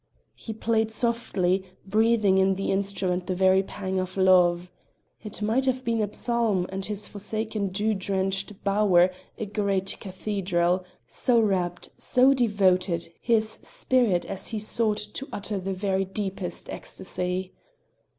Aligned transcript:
He 0.33 0.51
played 0.51 0.89
softly, 0.89 1.63
breathing 1.85 2.39
in 2.39 2.55
the 2.55 2.71
instrument 2.71 3.27
the 3.27 3.35
very 3.35 3.61
pang 3.61 3.99
of 3.99 4.17
love. 4.17 4.71
It 5.21 5.43
might 5.43 5.67
have 5.67 5.83
been 5.85 6.01
a 6.01 6.11
psalm 6.11 6.65
and 6.71 6.83
this 6.83 7.07
forsaken 7.07 7.67
dew 7.67 7.93
drenched 7.93 8.63
bower 8.63 9.11
a 9.37 9.45
great 9.45 9.97
cathedral, 9.99 10.83
so 11.05 11.39
rapt, 11.39 11.89
so 11.99 12.33
devoted, 12.33 13.09
his 13.21 13.59
spirit 13.61 14.25
as 14.25 14.47
he 14.47 14.57
sought 14.57 14.97
to 14.97 15.27
utter 15.31 15.59
the 15.59 15.71
very 15.75 16.05
deepest 16.05 16.67
ecstasy. 16.71 17.53